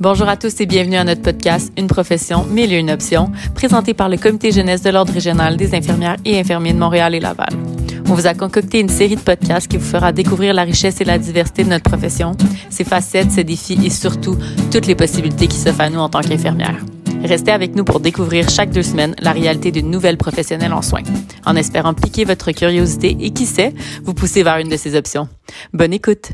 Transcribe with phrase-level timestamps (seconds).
[0.00, 3.94] Bonjour à tous et bienvenue à notre podcast Une profession, mille et une options, présenté
[3.94, 7.50] par le Comité jeunesse de l'Ordre régional des infirmières et infirmiers de Montréal et Laval.
[8.08, 11.04] On vous a concocté une série de podcasts qui vous fera découvrir la richesse et
[11.04, 12.36] la diversité de notre profession,
[12.70, 14.36] ses facettes, ses défis et surtout
[14.72, 16.84] toutes les possibilités qui s'offrent à nous en tant qu'infirmières.
[17.22, 21.04] Restez avec nous pour découvrir chaque deux semaines la réalité d'une nouvelle professionnelle en soins,
[21.46, 23.72] en espérant piquer votre curiosité et qui sait,
[24.02, 25.28] vous pousser vers une de ces options.
[25.72, 26.32] Bonne écoute!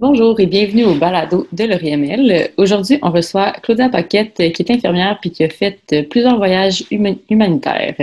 [0.00, 2.52] Bonjour et bienvenue au balado de l'ORIML.
[2.56, 7.94] Aujourd'hui, on reçoit Claudia Paquette, qui est infirmière puis qui a fait plusieurs voyages humanitaires.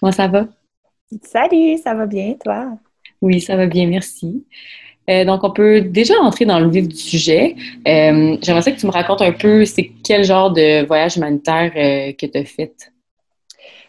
[0.00, 0.48] Comment ça va?
[1.22, 2.76] Salut, ça va bien, toi?
[3.22, 4.44] Oui, ça va bien, merci.
[5.08, 7.54] Euh, donc, on peut déjà entrer dans le vif du sujet.
[7.86, 12.12] Euh, j'aimerais que tu me racontes un peu, c'est quel genre de voyage humanitaire euh,
[12.14, 12.74] que tu as fait?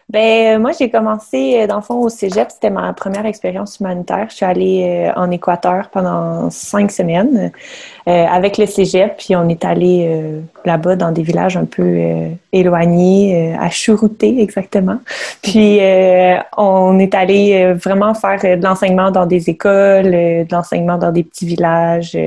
[0.10, 3.80] Ben euh, moi j'ai commencé euh, dans le fond au Cégep, c'était ma première expérience
[3.80, 4.26] humanitaire.
[4.30, 7.52] Je suis allée euh, en Équateur pendant cinq semaines
[8.08, 12.00] avec le Cégep, puis on est allé là-bas dans des villages un peu
[12.52, 14.98] éloignés, à Churuté exactement.
[15.44, 15.80] Puis
[16.58, 21.46] on est allé vraiment faire de l'enseignement dans des écoles, de l'enseignement dans des petits
[21.46, 22.18] villages.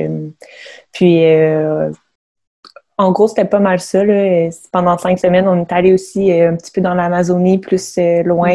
[0.93, 1.25] puis
[2.99, 4.03] en gros, c'était pas mal ça.
[4.71, 8.23] Pendant cinq semaines, on est allé aussi euh, un petit peu dans l'Amazonie, plus euh,
[8.23, 8.55] loin,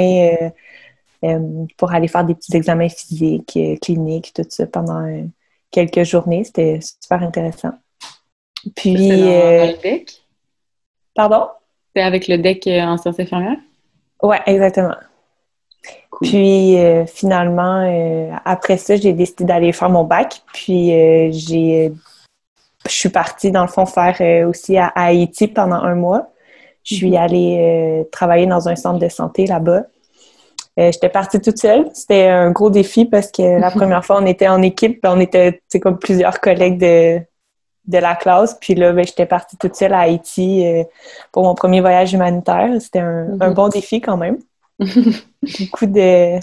[1.24, 1.40] euh,
[1.78, 5.06] pour aller faire des petits examens physiques, cliniques, tout ça pendant
[5.72, 6.44] quelques journées.
[6.44, 7.72] C'était super intéressant.
[8.76, 9.10] Puis.
[9.10, 10.22] le DEC?
[11.16, 11.48] Pardon?
[11.88, 13.58] C'était avec le DEC en sciences infirmières?
[14.22, 14.96] Oui, exactement.
[16.22, 16.76] Puis
[17.08, 20.42] finalement, après ça, j'ai décidé d'aller faire mon bac.
[20.54, 20.90] Puis
[21.32, 21.92] j'ai
[22.88, 26.32] je suis partie, dans le fond, faire euh, aussi à, Haïti pendant un mois.
[26.84, 27.18] Je suis mhm.
[27.18, 29.84] allée euh, travailler dans un centre de santé là-bas.
[30.80, 31.90] Euh, j'étais partie toute seule.
[31.94, 35.00] C'était un gros défi parce que la première fois, on était en équipe.
[35.04, 37.20] On était comme plusieurs collègues de,
[37.86, 38.58] de la classe.
[38.62, 40.64] Puis là, ben, j'étais partie toute seule à Haïti
[41.32, 42.70] pour mon premier voyage humanitaire.
[42.80, 43.54] C'était un, mhm.
[43.54, 44.38] bon défi quand même.
[44.80, 46.38] Beaucoup de,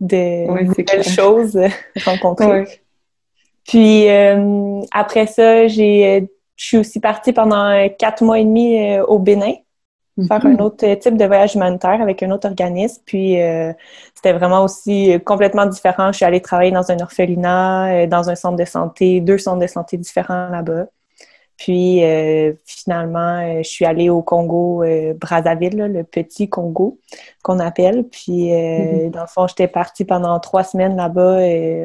[0.00, 1.56] de belles choses
[2.04, 2.82] rencontrées.
[3.70, 9.04] Puis euh, après ça, j'ai, je suis aussi partie pendant quatre mois et demi euh,
[9.04, 9.52] au Bénin
[10.26, 10.60] faire un mhm.
[10.60, 13.00] autre type de voyage humanitaire avec un autre organisme.
[13.06, 13.72] Puis euh,
[14.16, 16.10] c'était vraiment aussi complètement différent.
[16.10, 19.68] Je suis allée travailler dans un orphelinat, dans un centre de santé, deux centres de
[19.68, 20.86] santé différents là-bas.
[21.56, 22.02] Puis
[22.66, 24.82] finalement, je suis allée au Congo,
[25.14, 26.98] Brazzaville, le petit Congo
[27.42, 28.02] qu'on appelle.
[28.02, 29.10] Puis mhm.
[29.10, 31.38] dans le fond, j'étais partie pendant trois semaines là-bas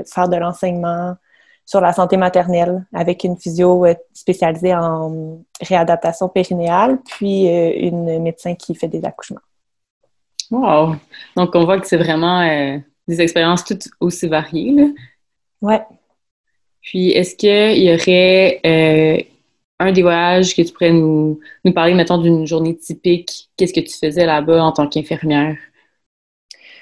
[0.03, 1.15] faire de l'enseignement,
[1.65, 8.21] sur la santé maternelle avec une physio euh, spécialisée en réadaptation périnéale, puis euh, une
[8.21, 9.41] médecin qui fait des accouchements.
[10.51, 10.95] Wow!
[11.35, 12.77] Donc, on voit que c'est vraiment euh,
[13.07, 14.71] des expériences toutes aussi variées.
[14.71, 14.83] Là.
[15.61, 15.81] Ouais.
[16.81, 19.25] Puis, est-ce qu'il y aurait
[19.79, 23.49] un des voyages que tu pourrais nous, nous parler, mettons, d'une journée typique?
[23.57, 25.57] Qu'est-ce que tu faisais là-bas en tant qu'infirmière?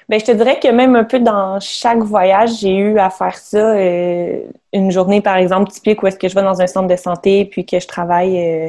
[0.08, 3.36] Ben, je te dirais que même un peu dans chaque voyage, j'ai eu à faire
[3.36, 3.74] ça.
[3.74, 4.42] Euh,
[4.72, 7.46] une journée, par exemple, typique où est-ce que je vais dans un centre de santé
[7.46, 8.68] puis que je travaille euh,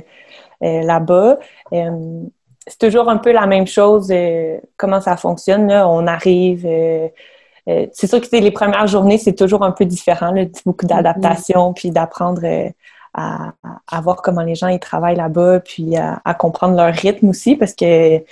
[0.63, 1.39] euh, là-bas.
[1.71, 4.13] c'est toujours un peu la même chose,
[4.77, 5.67] comment ça fonctionne.
[5.67, 5.87] Là.
[5.89, 6.67] On arrive.
[7.65, 11.91] c'est sûr que les premières journées, c'est toujours un peu différent, là, beaucoup d'adaptation, puis
[11.91, 12.41] d'apprendre
[13.13, 13.51] à,
[13.91, 17.55] à, voir comment les gens ils travaillent là-bas, puis à, à, comprendre leur rythme aussi,
[17.55, 18.23] parce que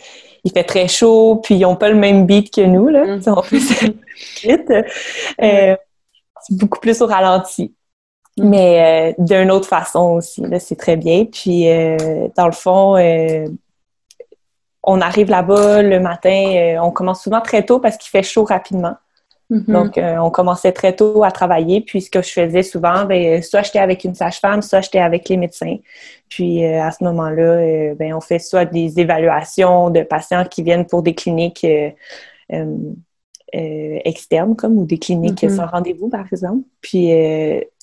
[0.43, 3.05] il fait très chaud, puis ils n'ont pas le même beat que nous, là.
[3.05, 3.21] Mm.
[3.27, 4.71] On vite.
[5.41, 5.75] Euh,
[6.41, 7.73] c'est beaucoup plus au ralenti.
[8.37, 8.49] Mm.
[8.49, 11.25] Mais euh, d'une autre façon aussi, là, c'est très bien.
[11.25, 12.97] Puis, euh, dans le fond,
[14.85, 18.95] on arrive là-bas le matin, on commence souvent très tôt parce qu'il fait chaud rapidement.
[19.51, 19.71] Mm-hmm.
[19.71, 21.81] Donc, euh, on commençait très tôt à travailler.
[21.81, 25.29] Puis, ce que je faisais souvent, ben, soit j'étais avec une sage-femme, soit j'étais avec
[25.29, 25.77] les médecins.
[26.29, 30.63] Puis, euh, à ce moment-là, euh, ben, on fait soit des évaluations de patients qui
[30.63, 31.65] viennent pour des cliniques
[33.51, 35.55] externes, comme, ou des cliniques mm-hmm.
[35.55, 36.63] sans rendez-vous, par exemple.
[36.81, 37.11] Puis,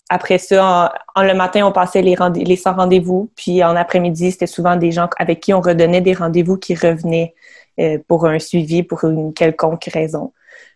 [0.08, 3.30] après ça, en, le matin, on passait les, les sans rendez-vous.
[3.36, 7.34] Puis, en après-midi, c'était souvent des gens avec qui on redonnait des rendez-vous qui revenaient
[8.08, 10.32] pour un suivi, pour une quelconque raison.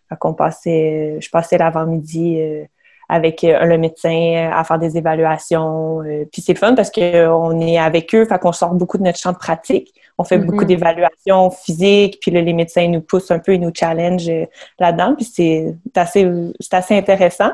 [0.09, 2.65] Fait passait, je passais l'avant-midi euh,
[3.09, 6.01] avec euh, le médecin euh, à faire des évaluations.
[6.31, 9.31] puis c'est fun parce qu'on est avec eux, fait qu'on sort beaucoup de notre champ
[9.31, 9.93] de pratique.
[10.17, 10.67] On fait beaucoup mm-hmm.
[10.67, 14.31] d'évaluations physiques, puis là, les médecins nous poussent un peu, ils nous challenge
[14.79, 15.15] là-dedans.
[15.15, 16.25] Puis c'est assez,
[16.71, 17.51] assez intéressant.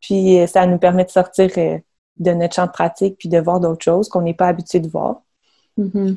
[0.00, 3.84] Puis ça nous permet de sortir de notre champ de pratique puis de voir d'autres
[3.84, 5.20] choses qu'on n'est pas habitué de voir.
[5.78, 6.16] Mm-hmm.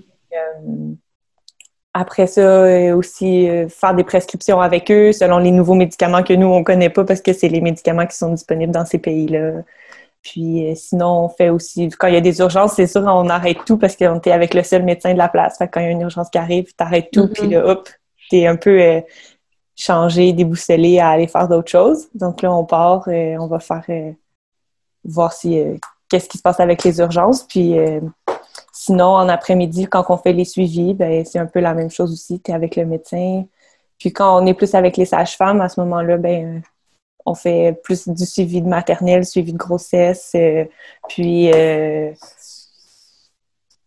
[1.94, 6.34] Après ça, euh, aussi euh, faire des prescriptions avec eux selon les nouveaux médicaments que
[6.34, 9.64] nous, on connaît pas parce que c'est les médicaments qui sont disponibles dans ces pays-là.
[10.22, 13.28] Puis euh, sinon, on fait aussi, quand il y a des urgences, c'est sûr, on
[13.28, 15.58] arrête tout parce qu'on était avec le seul médecin de la place.
[15.58, 17.52] Fait quand il y a une urgence qui arrive, tu arrêtes tout, puis mm-hmm.
[17.52, 17.90] là, hop,
[18.30, 19.02] t'es un peu euh,
[19.76, 22.08] changé, déboussolé à aller faire d'autres choses.
[22.16, 23.84] Donc là, on part, et on va faire
[25.04, 25.62] voir si
[26.08, 27.44] qu'est-ce qui se passe avec les urgences.
[27.44, 27.76] Puis
[28.82, 32.12] sinon, en après-midi, quand on fait les suivis, ben c'est un peu la même chose
[32.12, 32.40] aussi.
[32.42, 33.44] Tu es avec le médecin.
[34.00, 36.64] Puis quand on est plus avec les sages-femmes, à ce moment-là, ben
[37.24, 40.32] on fait plus du suivi de maternelle, suivi de grossesse.
[40.34, 40.66] Euh,
[41.08, 42.12] puis, euh,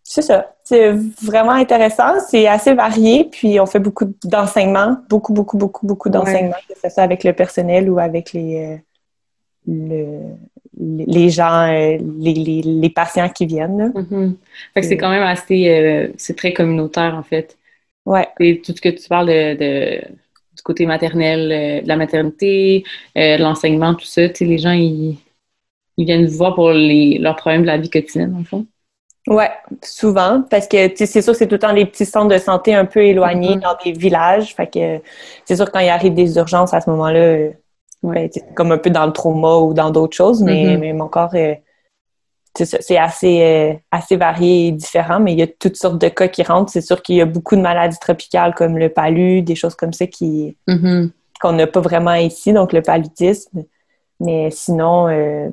[0.04, 0.54] c'est ça.
[0.62, 2.20] C'est vraiment intéressant.
[2.28, 3.24] C'est assez varié.
[3.24, 7.32] Puis, on fait beaucoup d'enseignements, beaucoup, beaucoup, beaucoup, beaucoup d'enseignements, que ce soit avec le
[7.32, 8.78] personnel ou avec les,
[9.68, 10.36] euh,
[10.78, 13.92] les gens, les, patients qui viennent.
[13.94, 14.34] Mm-hmm.
[14.74, 16.12] Fait que c'est quand même assez...
[16.16, 17.56] c'est très communautaire, en fait.
[18.06, 18.28] Ouais.
[18.40, 20.02] Et tout ce que tu parles de
[20.54, 22.84] du côté maternel, euh, de la maternité,
[23.16, 24.22] euh, de l'enseignement, tout ça.
[24.40, 25.18] les gens, ils,
[25.98, 28.66] viennent vous voir pour les, leurs problèmes de la vie quotidienne, en fond.
[29.26, 29.44] Oui,
[29.82, 32.84] souvent, parce que c'est sûr c'est tout le temps des petits centres de santé un
[32.84, 33.62] peu éloignés mm-hmm.
[33.62, 34.54] dans des villages.
[34.54, 35.00] Fait que
[35.46, 37.48] c'est sûr quand il arrive des urgences à ce moment-là,
[38.04, 38.30] ouais.
[38.34, 40.78] Ben, comme un peu dans le trauma ou dans d'autres choses, mais, mm-hmm.
[40.78, 41.34] mais mon corps
[42.56, 46.28] c'est assez, euh, assez varié et différent, mais il y a toutes sortes de cas
[46.28, 46.70] qui rentrent.
[46.70, 49.92] C'est sûr qu'il y a beaucoup de maladies tropicales comme le palu, des choses comme
[49.92, 51.10] ça qui mm-hmm.
[51.40, 53.64] qu'on n'a pas vraiment ici, donc le paludisme.
[54.20, 55.48] Mais sinon, euh,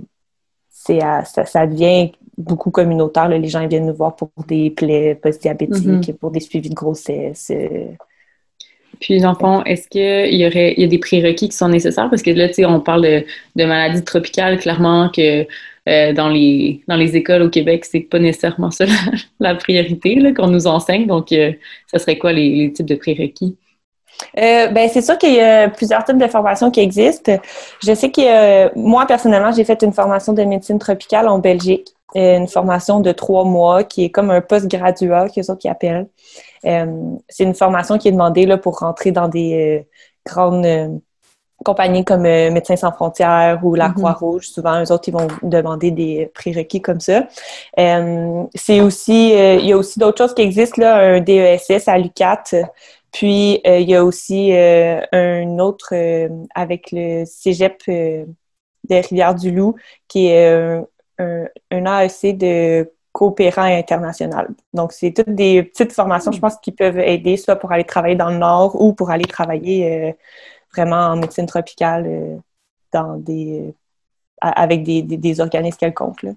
[0.69, 3.27] c'est ça, ça, devient beaucoup communautaire.
[3.29, 6.17] Les gens viennent nous voir pour des plaies post-diabétiques, mm-hmm.
[6.17, 7.51] pour des suivis de grossesse.
[9.01, 9.05] Euh.
[9.05, 12.09] Puis, dans est-ce qu'il y aurait il y a des prérequis qui sont nécessaires?
[12.09, 13.23] Parce que là, tu sais, on parle
[13.55, 15.45] de, maladies tropicales, clairement que
[15.89, 16.83] euh, dans, les,
[17.15, 18.85] écoles au Québec, c'est pas nécessairement ça
[19.39, 21.07] la, priorité qu'on nous enseigne.
[21.07, 21.51] Donc, euh,
[21.87, 23.57] ça serait quoi les, types de prérequis?
[24.37, 27.39] Euh, ben, c'est sûr qu'il y a plusieurs types de formations qui existent.
[27.81, 32.47] Je sais que moi, personnellement, j'ai fait une formation de médecine tropicale en Belgique, une
[32.47, 36.07] formation de trois mois qui est comme un post-graduat, qu'ils autres qui appellent.
[36.63, 39.87] c'est une formation qui est demandée là, pour rentrer dans des
[40.25, 41.01] grandes
[41.63, 43.93] compagnies comme euh, Médecins sans frontières ou la mm-hmm.
[43.93, 47.27] Croix-Rouge, souvent, eux autres, ils vont demander des prérequis comme ça.
[47.79, 51.87] Euh, c'est aussi, euh, il y a aussi d'autres choses qui existent, là, un DESS
[51.87, 52.43] à l'UCAT.
[53.11, 55.93] Puis, il y a aussi un autre
[56.55, 59.75] avec le cégep des Rivières-du-Loup,
[60.07, 60.81] qui est
[61.21, 64.49] un, un AEC de coopérant international.
[64.73, 68.15] Donc, c'est toutes des petites formations, je pense, qui peuvent aider soit pour aller travailler
[68.15, 70.15] dans le Nord ou pour aller travailler
[70.73, 72.37] vraiment en médecine tropicale euh,
[72.91, 73.73] dans des,
[74.39, 76.23] avec des, des, organismes quelconques.
[76.23, 76.31] Là.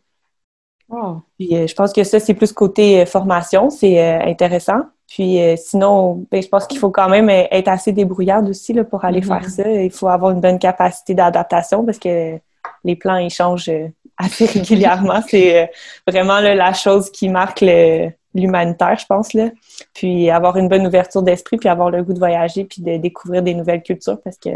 [1.38, 4.82] Puis, euh, je pense que ça, c'est plus côté euh, formation, c'est intéressant.
[5.06, 9.04] Puis sinon, ben, je pense qu'il faut quand même être assez débrouillard aussi là, pour
[9.04, 9.62] aller faire mm-hmm.
[9.62, 9.70] ça.
[9.70, 12.38] Il faut avoir une bonne capacité d'adaptation parce que
[12.84, 13.70] les plans, ils changent
[14.16, 15.22] assez régulièrement.
[15.28, 15.70] c'est
[16.06, 19.50] vraiment la chose qui marque le, l'humanitaire, je pense, là.
[19.94, 23.42] Puis avoir une bonne ouverture d'esprit, puis avoir le goût de voyager, puis de découvrir
[23.42, 24.50] des nouvelles cultures, parce que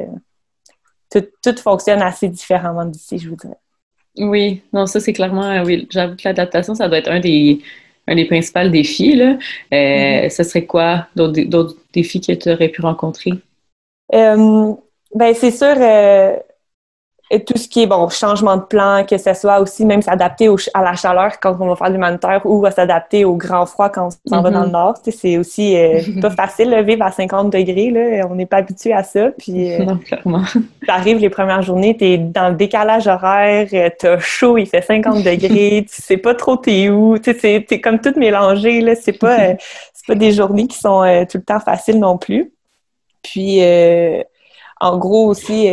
[1.10, 3.56] tout, fonctionne assez différemment d'ici, je vous dirais.
[4.18, 7.60] Oui, non, ça c'est clairement, oui, j'avoue que l'adaptation, ça doit être un des,
[8.08, 9.14] un des principaux défis.
[9.14, 9.38] Là.
[9.72, 10.30] Euh, mm-hmm.
[10.30, 13.32] Ce serait quoi d'autres défis que tu aurais pu rencontrer?
[14.12, 14.74] Euh,
[15.14, 16.36] ben, c'est sûr, euh,
[17.30, 20.48] et tout ce qui est bon changement de plan, que ce soit aussi même s'adapter
[20.72, 24.06] à la chaleur quand on va faire l'humanitaire ou à s'adapter au grand froid quand
[24.06, 24.70] on s'en va dans le mm-hmm.
[24.70, 24.94] nord.
[25.10, 27.90] C'est aussi euh, pas facile de vivre à 50 degrés.
[27.90, 28.26] Là.
[28.30, 29.30] On n'est pas habitué à ça.
[29.38, 30.44] Puis euh, non, clairement.
[30.88, 34.80] arrives les premières journées, tu es dans le décalage horaire, euh, t'as chaud, il fait
[34.80, 37.18] 50 degrés, tu sais pas trop t'es où.
[37.18, 38.80] Tu es comme tout mélangé.
[38.80, 38.94] Là.
[38.94, 39.54] C'est pas,
[39.92, 42.52] c'est pas des journées qui sont tout le temps faciles non plus.
[43.22, 43.60] Puis
[44.80, 45.70] en gros aussi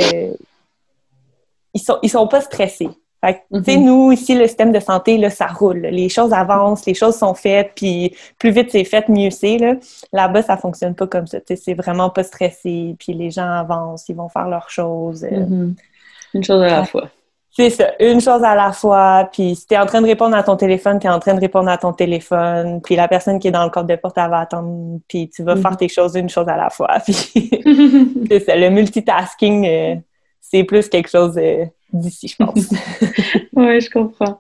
[1.76, 2.90] ils sont, ils sont pas stressés.
[3.24, 5.80] Fait mm nous, ici, le système de santé, là, ça roule.
[5.80, 9.58] Les choses avancent, les choses sont faites, puis plus vite c'est fait, mieux c'est.
[9.58, 9.76] Là.
[10.14, 11.40] Là-bas, ça fonctionne pas comme ça.
[11.44, 15.24] c'est vraiment pas stressé, puis les gens avancent, ils vont faire leurs choses.
[15.24, 15.46] Euh.
[15.46, 15.74] Mm-hmm.
[16.36, 17.10] Une chose à la fois.
[17.52, 19.30] C'est ça, une chose à la fois.
[19.32, 21.70] Puis si t'es en train de répondre à ton téléphone, t'es en train de répondre
[21.70, 22.82] à ton téléphone.
[22.82, 25.00] Puis la personne qui est dans le corps de porte, elle va attendre.
[25.08, 25.78] Puis tu vas faire mm-hmm.
[25.78, 26.98] tes choses une chose à la fois.
[27.06, 27.14] Puis
[28.30, 29.66] c'est ça, le multitasking...
[29.66, 29.96] Euh,
[30.56, 32.56] c'est plus quelque chose euh, d'ici, je pense.
[33.54, 34.40] oui, je comprends.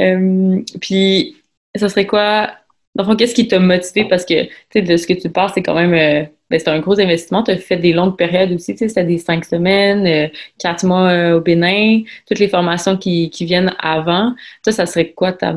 [0.00, 1.36] Euh, puis,
[1.74, 2.50] ça serait quoi?
[2.94, 4.06] Dans qu'est-ce qui t'a motivé?
[4.06, 6.68] Parce que, tu sais, de ce que tu parles, c'est quand même, euh, ben, c'est
[6.68, 7.42] un gros investissement.
[7.42, 11.34] Tu as fait des longues périodes aussi, tu sais, c'était des cinq semaines, quatre mois
[11.34, 14.34] au Bénin, toutes les formations qui, qui viennent avant.
[14.62, 15.56] Toi, ça serait quoi ta,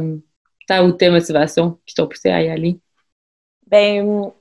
[0.68, 2.80] ta ou tes motivations qui t'ont poussé à y aller?
[3.68, 4.32] Ben,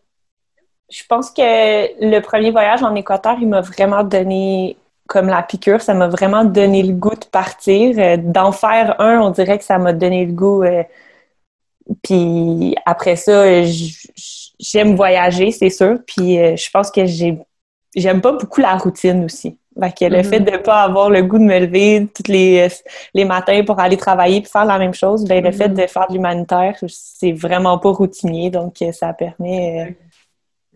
[0.91, 4.77] je pense que le premier voyage en Équateur, il m'a vraiment donné
[5.07, 7.95] comme la piqûre, ça m'a vraiment donné le goût de partir.
[7.99, 10.63] Euh, d'en faire un, on dirait que ça m'a donné le goût.
[10.63, 10.83] Euh,
[12.03, 13.45] puis après ça,
[14.59, 15.99] j'aime voyager, c'est sûr.
[16.07, 17.39] Puis euh, je pense que j'ai
[17.95, 19.59] j'aime pas beaucoup la routine aussi.
[19.79, 20.53] Fait que le fait mm-hmm.
[20.53, 22.67] de pas avoir le goût de me lever tous les,
[23.15, 25.83] les matins pour aller travailler puis faire la même chose, ben le fait mm-hmm.
[25.83, 28.51] de faire de l'humanitaire, c'est vraiment pas routinier.
[28.51, 29.97] Donc ça permet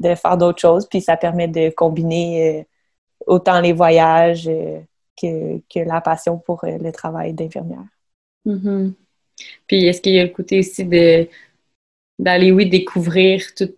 [0.00, 0.88] de faire d'autres choses.
[0.88, 2.66] Puis ça permet de combiner
[3.26, 4.80] autant les voyages euh,
[5.20, 7.84] que, la passion pour euh, le travail d'infirmière.
[8.46, 8.92] Mm-hmm.
[9.66, 10.84] Puis est-ce qu'il y a le côté aussi
[12.18, 13.70] d'aller, oui, découvrir tout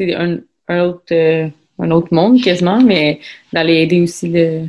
[0.00, 3.20] un, un, autre, euh, un autre monde quasiment, mais
[3.52, 4.68] d'aller aider aussi les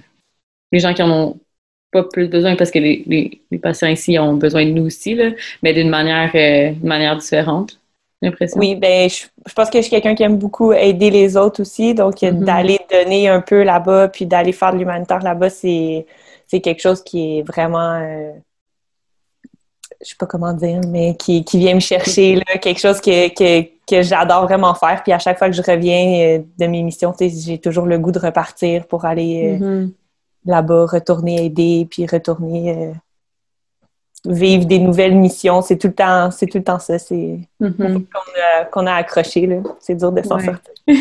[0.73, 1.39] gens qui en ont
[1.91, 5.17] pas plus besoin parce que les, patients ici ont besoin de nous aussi,
[5.61, 6.31] mais d'une manière,
[6.81, 7.80] manière différente.
[8.55, 11.95] Oui, ben je, pense que je suis quelqu'un qui aime beaucoup aider les autres aussi.
[11.95, 12.43] Donc, mm-hmm.
[12.43, 16.05] d'aller donner un peu là-bas, puis d'aller faire de l'humanitaire là-bas, c'est,
[16.47, 18.31] quelque chose qui est vraiment, euh,
[20.01, 24.01] je sais pas comment dire, mais qui, vient me chercher, là, quelque chose que, que,
[24.03, 25.01] j'adore vraiment faire.
[25.03, 28.11] Puis à chaque fois que je reviens euh, de mes missions, j'ai toujours le goût
[28.11, 29.91] de repartir pour aller euh, mm-hmm.
[30.45, 32.93] là-bas, retourner aider, puis retourner
[34.25, 35.61] vivre des nouvelles missions.
[35.61, 36.99] C'est tout le temps, c'est tout le temps ça.
[36.99, 38.05] C'est mm-hmm.
[38.71, 39.47] qu'on a, accroché.
[39.47, 39.57] Là.
[39.79, 40.71] C'est dur de s'en sortir.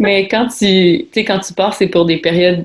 [0.00, 2.64] mais quand tu, quand tu pars, c'est pour des périodes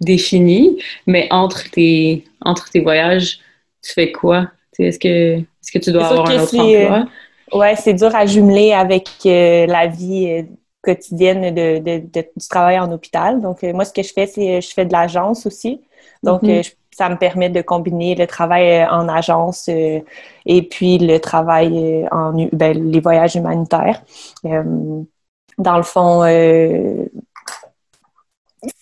[0.00, 0.80] définies.
[1.06, 3.40] Mais entre tes, entre tes voyages,
[3.82, 4.48] tu fais quoi?
[4.78, 6.98] est-ce que, est-ce que tu dois avoir un autre emploi?
[6.98, 7.04] Euh,
[7.52, 10.42] oui, c'est dur à jumeler avec euh, la vie euh,
[10.82, 11.98] quotidienne de, de,
[12.36, 13.40] du travail en hôpital.
[13.40, 15.80] Donc, moi, ce que je fais, c'est je fais de l'agence aussi.
[16.22, 16.64] Donc, mm-hmm.
[16.64, 20.00] je ça me permet de combiner le travail euh, en agence euh,
[20.46, 24.02] et puis le travail euh, en ben, les voyages humanitaires.
[24.44, 26.22] dans le fond,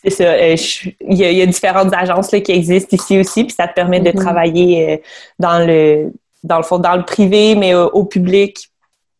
[0.02, 0.48] c'est ça.
[1.00, 4.20] il, y a, différentes agences qui existent ici aussi, puis ça te permet de mm-hmm.
[4.20, 5.02] travailler
[5.38, 6.12] dans le
[6.44, 8.68] dans le fond, dans le privé, mais au public.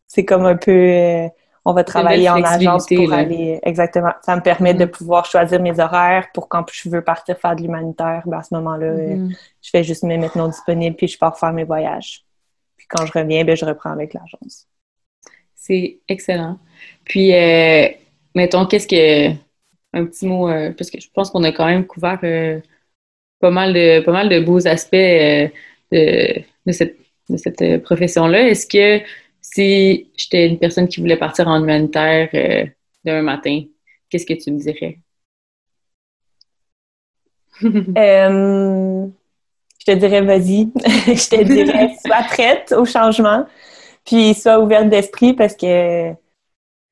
[0.07, 1.29] C'est comme un peu
[1.65, 3.59] on va travailler en agence pour aller.
[3.63, 4.11] Exactement.
[4.21, 4.89] Ça me permet de mm-hmm.
[4.89, 8.23] pouvoir choisir mes horaires pour quand je veux partir faire de l'humanitaire.
[8.25, 9.37] Ben à ce moment-là, euh, mm-hmm.
[9.61, 12.25] je fais juste mes maintenant disponibles puis je pars faire mes voyages.
[12.75, 14.67] Puis quand je reviens, ben, je reprends avec l'agence.
[15.55, 16.59] C'est excellent.
[17.05, 17.87] Puis, euh,
[18.35, 19.33] mettons, qu'est-ce que.
[19.95, 22.19] Un petit mot, euh, parce que je pense qu'on a quand même couvert
[23.39, 25.49] pas, mal de, pas mal de beaux aspects de,
[26.65, 26.97] de cette,
[27.29, 28.49] de cette profession-là.
[28.49, 29.05] Est-ce que
[29.43, 32.65] si j'étais une personne qui voulait partir en humanitaire euh,
[33.03, 33.63] d'un matin,
[34.09, 34.99] qu'est-ce que tu me dirais?
[37.63, 39.05] Euh,
[39.79, 40.71] je te dirais vas-y.
[41.05, 43.45] je te dirais sois prête au changement,
[44.05, 46.13] puis sois ouverte d'esprit parce que euh,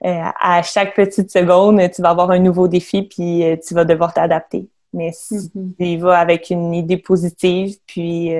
[0.03, 4.69] à chaque petite seconde, tu vas avoir un nouveau défi puis tu vas devoir t'adapter.
[4.93, 5.75] Mais si mm-hmm.
[5.77, 8.31] tu y vas avec une idée positive, puis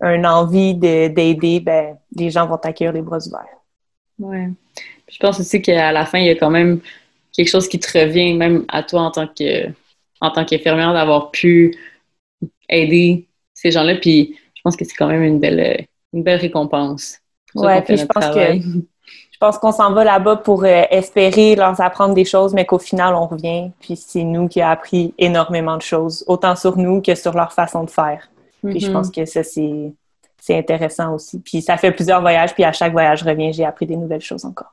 [0.00, 3.60] une envie d'aider, ben, les gens vont t'accueillir les bras ouverts.
[4.18, 4.38] Oui.
[5.10, 6.80] Je pense aussi qu'à la fin, il y a quand même
[7.32, 9.68] quelque chose qui te revient, même à toi en tant que
[10.20, 11.76] en tant qu'infirmière, d'avoir pu
[12.68, 13.96] aider ces gens-là.
[13.96, 17.18] Puis je pense que c'est quand même une belle, une belle récompense.
[17.54, 18.58] Oui, puis je pense que
[19.32, 22.78] je pense qu'on s'en va là-bas pour euh, espérer leur apprendre des choses, mais qu'au
[22.78, 23.70] final, on revient.
[23.80, 27.52] Puis c'est nous qui a appris énormément de choses, autant sur nous que sur leur
[27.52, 28.28] façon de faire.
[28.70, 29.14] Puis je pense mm-hmm.
[29.14, 31.40] que ça, c'est, intéressant aussi.
[31.40, 34.20] Puis ça fait plusieurs voyages, puis à chaque voyage, je reviens, j'ai appris des nouvelles
[34.20, 34.72] choses encore.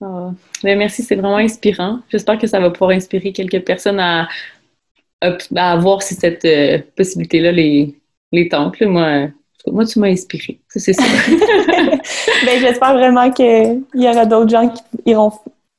[0.00, 0.30] Oh.
[0.62, 2.00] merci, c'est vraiment inspirant.
[2.10, 4.28] J'espère que ça va pouvoir inspirer quelques personnes à,
[5.22, 7.94] à, voir si cette euh, possibilité-là les,
[8.32, 8.78] les tente.
[8.82, 9.28] Moi,
[9.72, 10.60] moi, tu m'as inspiré.
[10.68, 11.02] c'est ça.
[12.46, 15.32] ben, j'espère vraiment qu'il y aura d'autres gens qui iront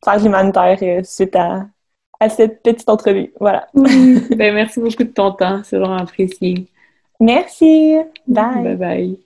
[0.03, 1.67] faire l'humanitaire euh, suite à,
[2.19, 3.31] à cette petite entrevue.
[3.39, 3.67] Voilà.
[3.73, 5.61] ben, merci beaucoup de ton temps.
[5.63, 6.67] C'est vraiment apprécié.
[7.19, 8.01] Merci.
[8.27, 8.63] Bye.
[8.63, 9.17] Bye bye.